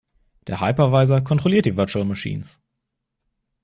[0.47, 2.59] Der Hypervisor kontrolliert die Virtual Machines.